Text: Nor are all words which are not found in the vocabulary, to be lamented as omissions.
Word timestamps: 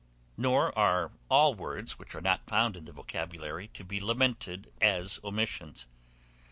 Nor 0.35 0.75
are 0.75 1.11
all 1.29 1.53
words 1.53 1.99
which 1.99 2.15
are 2.15 2.21
not 2.23 2.47
found 2.47 2.75
in 2.75 2.85
the 2.85 2.91
vocabulary, 2.91 3.67
to 3.75 3.83
be 3.83 4.01
lamented 4.01 4.71
as 4.81 5.19
omissions. 5.23 5.85